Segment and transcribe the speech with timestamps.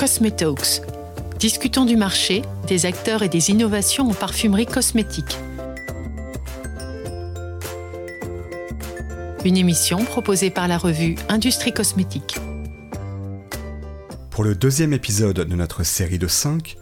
[0.00, 0.80] Cosmetalks.
[1.38, 5.36] Discutons du marché, des acteurs et des innovations en parfumerie cosmétique.
[9.44, 12.38] Une émission proposée par la revue Industrie Cosmétique.
[14.30, 16.78] Pour le deuxième épisode de notre série de 5,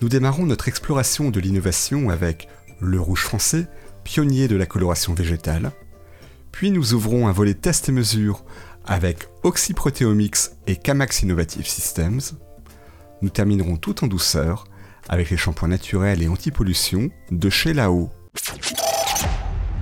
[0.00, 2.46] nous démarrons notre exploration de l'innovation avec
[2.78, 3.66] le rouge français,
[4.04, 5.72] pionnier de la coloration végétale.
[6.52, 8.44] Puis nous ouvrons un volet test et mesure
[8.86, 12.20] avec Oxyproteomics et Camax Innovative Systems.
[13.22, 14.64] Nous terminerons tout en douceur
[15.08, 18.08] avec les shampoings naturels et anti-pollution de chez Lao.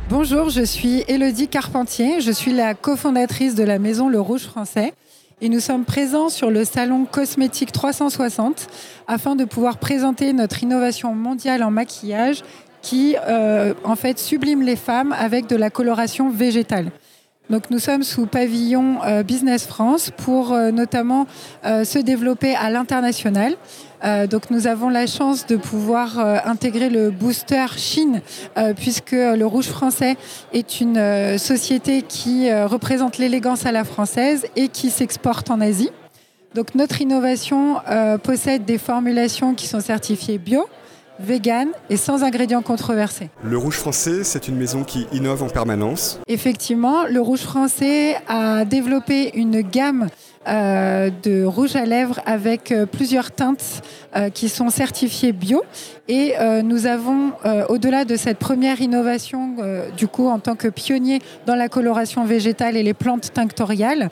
[0.09, 4.92] Bonjour, je suis Elodie Carpentier, je suis la cofondatrice de la maison Le Rouge Français
[5.41, 8.69] et nous sommes présents sur le salon Cosmétique 360
[9.06, 12.42] afin de pouvoir présenter notre innovation mondiale en maquillage
[12.83, 16.91] qui euh, en fait sublime les femmes avec de la coloration végétale.
[17.50, 21.26] Nous sommes sous pavillon euh, Business France pour euh, notamment
[21.64, 23.55] se développer à l'international.
[24.50, 28.20] nous avons la chance de pouvoir intégrer le booster Chine
[28.77, 30.16] puisque le Rouge français
[30.52, 35.90] est une société qui représente l'élégance à la française et qui s'exporte en Asie.
[36.74, 37.77] Notre innovation
[38.22, 40.68] possède des formulations qui sont certifiées bio,
[41.20, 43.30] vegan et sans ingrédients controversés.
[43.42, 46.20] Le Rouge Français, c'est une maison qui innove en permanence.
[46.27, 50.08] Effectivement, le Rouge Français a développé une gamme
[50.48, 53.83] euh, de rouge à lèvres avec euh, plusieurs teintes
[54.16, 55.62] euh, qui sont certifiées bio.
[56.11, 57.33] Et nous avons,
[57.69, 59.56] au-delà de cette première innovation,
[59.94, 64.08] du coup, en tant que pionnier dans la coloration végétale et les plantes tinctoriales,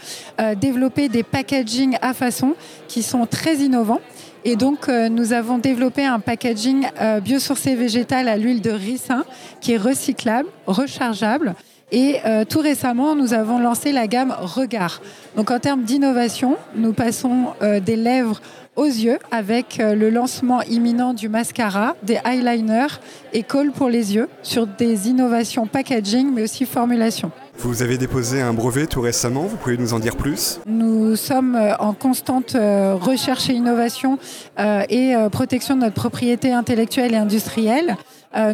[0.61, 2.55] développé des packaging à façon
[2.87, 4.03] qui sont très innovants.
[4.45, 9.25] Et donc, euh, nous avons développé un packaging euh, biosourcé végétal à l'huile de ricin
[9.61, 11.55] qui est recyclable, rechargeable.
[11.93, 15.01] Et euh, tout récemment, nous avons lancé la gamme Regard.
[15.37, 17.53] Donc, en termes d'innovation, nous passons
[17.85, 18.41] des lèvres
[18.75, 23.01] aux yeux avec le lancement imminent du mascara, des eyeliners
[23.33, 27.31] et colle pour les yeux sur des innovations packaging mais aussi formulation.
[27.59, 30.61] Vous avez déposé un brevet tout récemment, vous pouvez nous en dire plus?
[30.67, 34.19] Nous sommes euh, en constante euh, recherche et innovation
[34.59, 37.97] euh, et protection de notre propriété intellectuelle et industrielle.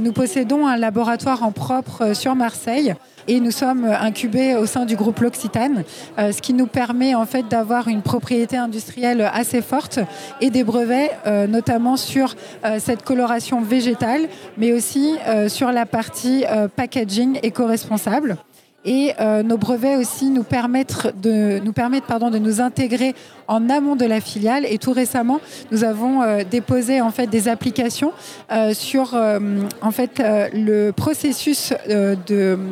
[0.00, 2.94] Nous possédons un laboratoire en propre sur Marseille
[3.28, 5.84] et nous sommes incubés au sein du groupe L'Occitane,
[6.18, 10.00] ce qui nous permet en fait d'avoir une propriété industrielle assez forte
[10.40, 11.10] et des brevets
[11.48, 12.34] notamment sur
[12.78, 15.16] cette coloration végétale, mais aussi
[15.48, 16.44] sur la partie
[16.76, 18.38] packaging éco-responsable.
[18.84, 23.14] Et euh, nos brevets aussi nous permettent, de nous, permettent pardon, de nous intégrer
[23.46, 24.66] en amont de la filiale.
[24.68, 28.12] Et tout récemment, nous avons euh, déposé en fait des applications
[28.50, 30.22] euh, sur en fait
[30.52, 31.72] le processus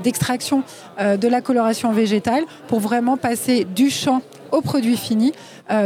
[0.03, 0.63] d'extraction
[0.99, 4.23] de, la coloration végétale pour vraiment passer du champ
[4.53, 5.33] au produit fini.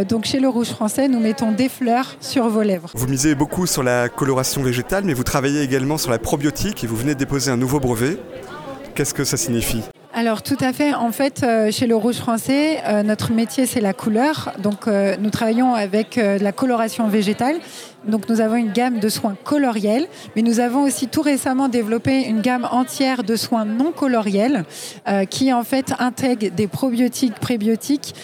[0.09, 2.91] donc chez le Rouge Français, nous mettons des fleurs sur vos lèvres.
[2.95, 6.87] Vous misez beaucoup sur la coloration végétale, mais vous travaillez également sur la probiotique et
[6.87, 8.17] vous venez de déposer un nouveau brevet.
[8.95, 9.83] Qu'est-ce que ça signifie?
[10.15, 10.95] Alors tout à fait.
[10.95, 14.53] En fait, euh, chez le Rouge Français, euh, notre métier c'est la couleur.
[14.63, 17.57] Donc euh, nous travaillons avec la coloration végétale.
[18.07, 22.23] Donc nous avons une gamme de soins coloriels, mais nous avons aussi tout récemment développé
[22.23, 24.65] une gamme entière de soins non coloriels
[25.31, 28.15] qui en fait intègre des probiotiques, prébiotiques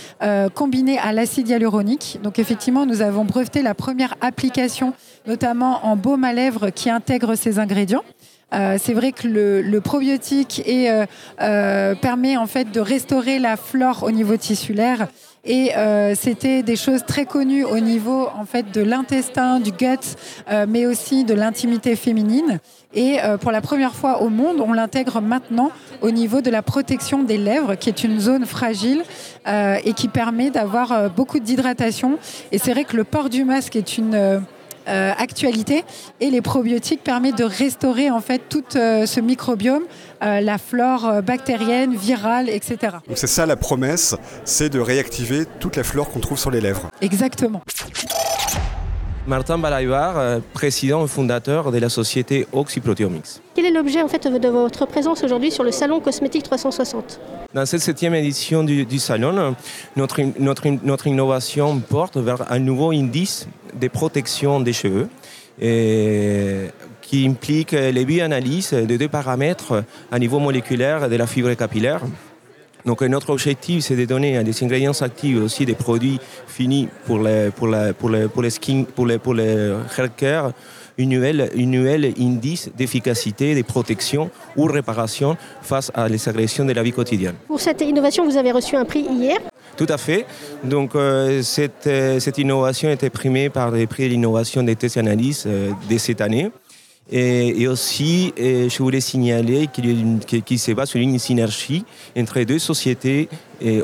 [0.54, 2.18] combinés à l'acide hyaluronique.
[2.22, 4.92] Donc effectivement, nous avons breveté la première application,
[5.26, 8.04] notamment en baume à lèvres, qui intègre ces ingrédients.
[8.53, 11.06] Euh, c'est vrai que le, probiotique euh,
[11.41, 15.09] euh, permet en fait de restaurer la flore au niveau tissulaire.
[15.43, 15.71] Et
[16.16, 19.97] c'était des choses très connues au niveau en fait de l'intestin, du gut,
[20.69, 22.61] mais aussi de l'intimité féminine.
[22.93, 25.71] Et pour la première fois au monde, on l'intègre maintenant
[26.03, 29.03] au niveau de la protection des lèvres, qui est une zone fragile
[29.47, 32.19] et qui permet d'avoir beaucoup d'hydratation.
[32.53, 34.43] Et c'est vrai que le port du masque est une
[34.90, 35.84] euh, actualité.
[36.20, 39.84] Et les probiotiques permettent de restaurer en fait tout euh, ce microbiome,
[40.22, 42.96] euh, la flore bactérienne, virale, etc.
[43.06, 46.60] Donc c'est ça la promesse, c'est de réactiver toute la flore qu'on trouve sur les
[46.60, 46.90] lèvres.
[47.00, 47.62] Exactement.
[49.28, 53.40] Martin Balayvar, président et fondateur de la société Oxyproteomics.
[53.54, 57.20] Quel est l'objet en fait de votre présence aujourd'hui sur le salon Cosmétique 360
[57.54, 59.54] Dans cette septième édition du, salon,
[59.94, 63.46] notre, notre, notre innovation porte vers un nouveau indice
[63.78, 65.08] de protection des cheveux
[67.02, 72.00] qui implique les bioanalyses de deux paramètres à niveau moléculaire de la fibre capillaire.
[72.87, 77.50] Donc notre objectif, c'est de donner des ingrédients actifs aussi des produits finis pour les,
[77.50, 77.69] pour
[77.99, 79.75] pour pour les skin, pour les, pour les
[81.00, 86.73] une nouvelle, une nouvelle indice d'efficacité, de protection ou réparation face à les agressions de
[86.73, 87.35] la vie quotidienne.
[87.47, 89.38] Pour cette innovation, vous avez reçu un prix hier.
[89.76, 90.26] Tout à fait.
[90.62, 94.99] Donc euh, cette, euh, cette, innovation été primée par les prix de l'innovation des tests
[94.99, 96.50] et analyses euh, de cette année.
[97.11, 101.85] Et, et aussi, et je voulais signaler qu'il qu se base sur une synergie
[102.17, 103.29] entre deux sociétés,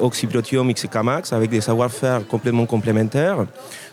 [0.01, 3.47] Oxyproteomics et Camax, avec des savoir-faire complètement complémentaires.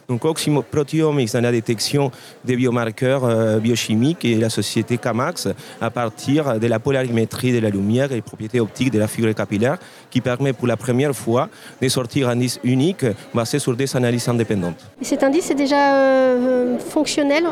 [0.09, 2.11] Donc Oxyproteomics dans la détection
[2.43, 5.47] des biomarqueurs euh, biochimiques et la société Camax
[5.79, 9.33] à partir de la polarimétrie de la lumière et les propriétés optiques de la figure
[9.33, 9.77] capillaire
[10.09, 11.47] qui permet pour la première fois
[11.81, 14.85] de sortir un indice unique basé sur des analyses indépendantes.
[15.01, 17.45] Et cet indice est déjà euh, fonctionnel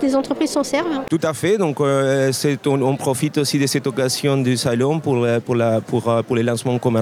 [0.00, 1.06] Des entreprises s'en servent?
[1.08, 1.56] Tout à fait.
[1.56, 2.30] Donc euh,
[2.66, 6.42] on, on, profite aussi de cette occasion du salon pour, pour, la, pour, pour les
[6.42, 6.98] lancements commerciaux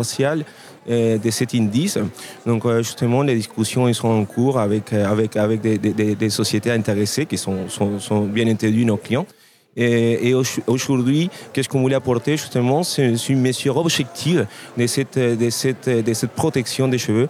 [0.89, 1.99] de cet indice.
[2.47, 7.27] Donc justement, les discussions sont en cours avec, avec, avec des, des, des sociétés intéressées
[7.27, 9.27] qui sont, sont, sont bien entendu nos clients.
[9.77, 10.35] Et,
[10.67, 12.83] aujourd'hui, qu'est-ce qu'on voulait apporter justement?
[12.83, 14.47] C'est une mesure objective
[14.77, 17.29] de cette, protection des cheveux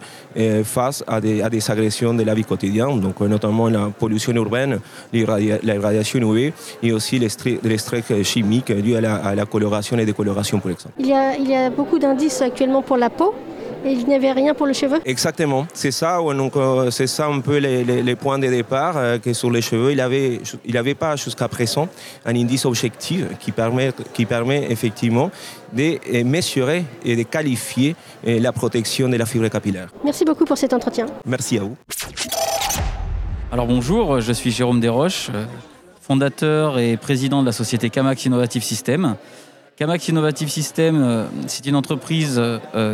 [0.63, 4.79] face à des, agressions de la vie quotidienne, donc notamment la pollution urbaine,
[5.13, 6.53] la radiation UV
[6.83, 9.01] et aussi les stress chimiques dus à
[9.35, 10.95] la, coloration et décoloration, par exemple.
[10.99, 11.07] Il
[11.49, 13.33] y a beaucoup d'indices actuellement pour la peau
[13.85, 17.27] et il n'y avait rien pour le cheveu Exactement, c'est ça, donc euh, c'est ça
[17.27, 20.39] un peu les, les, les points de départ, euh, que sur les cheveux, il n'avait
[20.65, 21.87] il avait pas jusqu'à présent
[22.25, 25.31] un indice objectif qui permet, qui permet effectivement
[25.73, 29.89] de mesurer et de qualifier la protection de la fibre capillaire.
[30.03, 31.05] Merci beaucoup pour cet entretien.
[31.25, 31.75] Merci à vous.
[33.51, 35.29] Alors bonjour, je suis Jérôme Desroches,
[36.01, 39.15] fondateur et président de la société Camax Innovative System.
[39.77, 42.41] Camax Innovative System, c'est une entreprise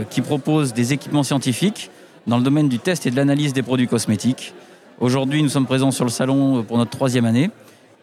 [0.09, 1.89] qui propose des équipements scientifiques
[2.27, 4.53] dans le domaine du test et de l'analyse des produits cosmétiques.
[5.00, 7.51] Aujourd'hui, nous sommes présents sur le salon pour notre troisième année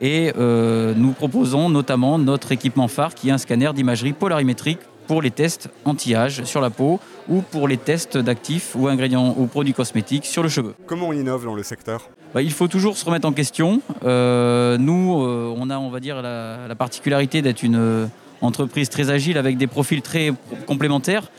[0.00, 5.21] et euh, nous proposons notamment notre équipement phare qui est un scanner d'imagerie polarimétrique pour
[5.21, 9.75] les tests anti-âge sur la peau ou pour les tests d'actifs ou ingrédients ou produits
[9.75, 10.75] cosmétiques sur le cheveu.
[10.87, 12.09] Comment on innove dans le secteur?
[12.33, 13.83] Bah, Il faut toujours se remettre en question.
[14.05, 18.09] Euh, nous, euh, on a, on va dire, la, la particularité d'être une
[18.40, 20.32] entreprise très agile avec des profils très
[20.66, 21.31] complémentaires.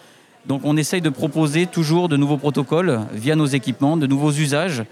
[0.46, 4.84] Donc on essaye de proposer toujours de nouveaux protocoles via nos équipements, de nouveaux usages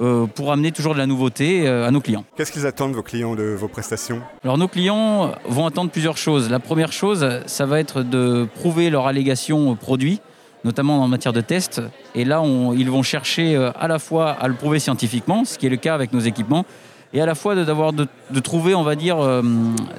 [0.00, 2.24] euh, pour amener toujours de la nouveauté euh, à nos clients.
[2.36, 4.20] Qu'est-ce qu'ils attendent vos clients de vos prestations?
[4.44, 6.50] Alors nos clients vont attendre plusieurs choses.
[6.50, 10.20] La première chose, ça va être de prouver leur allégation produit,
[10.64, 11.80] notamment en matière de test.
[12.14, 15.66] Et là, on, ils vont chercher à la fois à le prouver scientifiquement, ce qui
[15.66, 16.64] est le cas avec nos équipements,
[17.12, 19.42] et à la fois d'avoir de, de, trouver, on va dire, euh,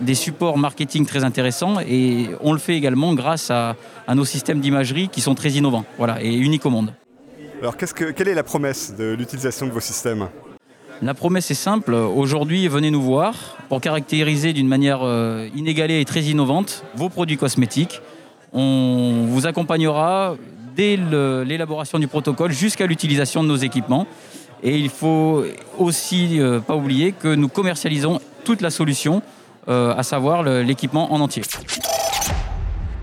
[0.01, 1.79] des supports marketing très intéressants.
[1.79, 3.75] Et on le fait également grâce à,
[4.07, 6.93] à nos systèmes d'imagerie qui sont très innovants, voilà, et uniques au monde.
[7.61, 10.29] Alors, que, quelle est la promesse de l'utilisation de vos systèmes?
[11.01, 11.93] La promesse est simple.
[11.93, 17.37] Aujourd'hui, venez nous voir pour caractériser d'une manière euh, inégalée et très innovante vos produits
[17.37, 18.01] cosmétiques.
[18.53, 20.35] On vous accompagnera
[20.75, 20.97] dès
[21.45, 24.07] l'élaboration du protocole jusqu'à l'utilisation de nos équipements.
[24.63, 25.43] Et il faut
[25.77, 29.21] aussi euh, pas oublier que nous commercialisons toute la solution,
[29.67, 31.43] euh, à savoir l'équipement en entier.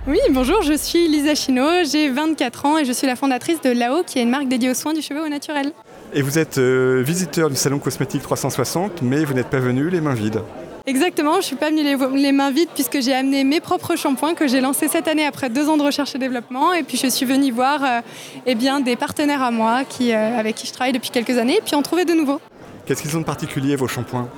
[0.07, 3.71] Oui, bonjour, je suis Lisa Chino, j'ai 24 ans et je suis la fondatrice de
[3.71, 5.73] Lao, qui est une marque dédiée aux soins du cheveu au naturel.
[6.15, 10.01] Et vous êtes euh, visiteur du salon cosmétique 360, mais vous n'êtes pas venu les
[10.01, 10.43] mains vides.
[10.89, 13.97] Exactement, je ne suis pas venue les, les, mains vides puisque j'ai amené mes propres
[13.97, 16.73] shampoings que j'ai lancés cette année après deux ans de recherche et développement.
[16.75, 18.01] Et puis je suis venue voir euh,
[18.47, 21.57] eh bien, des partenaires à moi qui, euh, avec qui je travaille depuis quelques années
[21.57, 22.41] et puis en trouver de nouveaux.
[22.87, 24.29] Qu'est-ce qu'ils ont de particulier vos shampoings?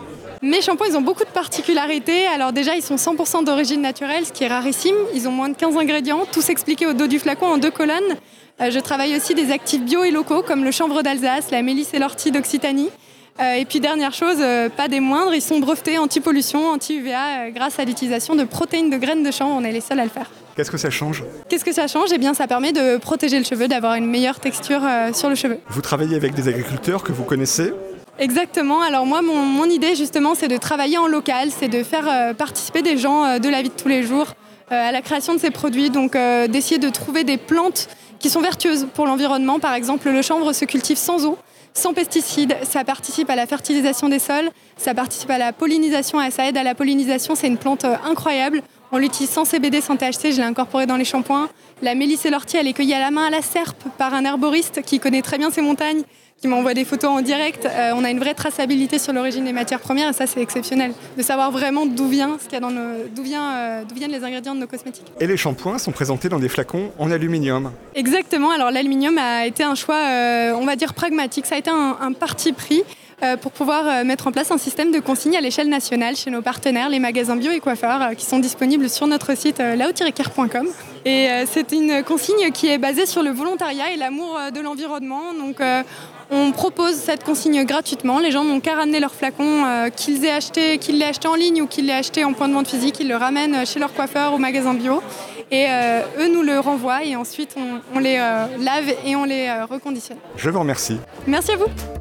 [0.40, 2.26] Mes shampoings, ils ont beaucoup de particularités.
[2.28, 4.96] Alors déjà, ils sont 100% d'origine naturelle, ce qui est rarissime.
[5.14, 8.16] Ils ont moins de 15 ingrédients, tous expliqués au dos du flacon en deux colonnes.
[8.62, 11.92] Euh, je travaille aussi des actifs bio et locaux comme le chanvre d'Alsace, la mélisse
[11.92, 12.88] et l'ortie d'Occitanie.
[13.40, 17.50] Euh, et puis dernière chose, euh, pas des moindres, ils sont brevetés anti-pollution, anti-UVA euh,
[17.50, 19.54] grâce à l'utilisation de protéines de graines de chanvre.
[19.54, 20.28] On est les seuls à le faire.
[20.56, 21.22] Qu'est-ce que ça change?
[21.48, 22.08] Qu'est-ce que ça change?
[22.12, 24.80] Eh bien, ça permet de protéger le cheveu, d'avoir une meilleure texture
[25.14, 25.58] sur le cheveu.
[25.68, 27.72] Vous travaillez avec des agriculteurs que vous connaissez?
[28.18, 28.82] Exactement.
[28.82, 32.82] Alors moi, mon, mon idée justement, c'est de travailler en local, c'est de faire participer
[32.82, 34.34] des gens de la vie de tous les jours
[34.68, 36.14] à la création de ces produits, donc
[36.48, 39.60] d'essayer de trouver des plantes qui sont vertueuses pour l'environnement.
[39.60, 41.38] Par exemple, le chanvre se cultive sans eau,
[41.78, 46.48] sans pesticides, ça participe à la fertilisation des sols, ça participe à la pollinisation, ça
[46.48, 48.62] aide à la pollinisation, c'est une plante incroyable.
[48.90, 51.48] On l'utilise sans CBD, sans THC, je l'ai incorporé dans les shampoings.
[51.82, 54.24] La mélisse et l'ortie, elle est cueillie à la main à la serpe par un
[54.24, 56.02] herboriste qui connaît très bien ces montagnes
[56.40, 57.66] qui m'envoie des photos en direct.
[57.66, 60.92] Euh, on a une vraie traçabilité sur l'origine des matières premières et ça c'est exceptionnel
[61.16, 63.94] de savoir vraiment d'où vient ce qu'il y a dans nos, d'où vient, euh, d'où
[63.96, 65.06] viennent les ingrédients de nos cosmétiques.
[65.20, 67.72] Et les shampoings sont présentés dans des flacons en aluminium.
[67.94, 68.50] Exactement.
[68.50, 71.44] Alors l'aluminium a été un choix, euh, on va dire pragmatique.
[71.44, 72.84] Ça a été un, un parti pris.
[73.40, 76.88] Pour pouvoir mettre en place un système de consigne à l'échelle nationale chez nos partenaires,
[76.88, 80.66] les magasins bio et coiffeurs, qui sont disponibles sur notre site lao-care.com.
[81.04, 85.34] Et c'est une consigne qui est basée sur le volontariat et l'amour de l'environnement.
[85.34, 85.60] Donc
[86.30, 88.18] on propose cette consigne gratuitement.
[88.18, 91.34] Les gens n'ont qu'à ramener leur flacon, euh, qu'ils aient acheté, qu'ils l'aient acheté en
[91.34, 92.96] ligne ou qu'ils l'aient acheté en point de vente physique.
[93.00, 95.02] Ils le ramènent chez leur coiffeur au magasin bio.
[95.50, 97.56] Et euh, eux nous le renvoient et ensuite
[97.94, 100.18] on, les euh, lave et on les reconditionne.
[100.36, 100.98] Je vous remercie.
[101.26, 101.97] Merci à vous.